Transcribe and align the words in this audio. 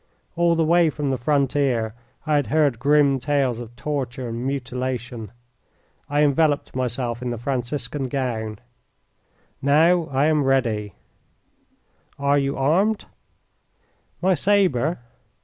All 0.35 0.55
the 0.55 0.65
way 0.65 0.89
from 0.89 1.11
the 1.11 1.17
frontier 1.19 1.93
I 2.25 2.37
had 2.37 2.47
heard 2.47 2.79
grim 2.79 3.19
tales 3.19 3.59
of 3.59 3.75
torture 3.75 4.29
and 4.29 4.47
mutilation. 4.47 5.31
I 6.09 6.23
enveloped 6.23 6.75
myself 6.75 7.21
in 7.21 7.29
the 7.29 7.37
Franciscan 7.37 8.07
gown. 8.07 8.57
"Now 9.61 10.05
I 10.07 10.25
am 10.25 10.43
ready." 10.43 10.95
"Are 12.17 12.39
you 12.39 12.57
armed?" 12.57 13.05
"My 14.23 14.33
sabre." 14.33 14.97